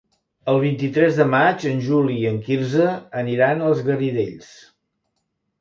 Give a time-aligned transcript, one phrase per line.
[0.53, 2.89] El vint-i-tres de maig en Juli i en Quirze
[3.21, 4.53] aniran als Garidells.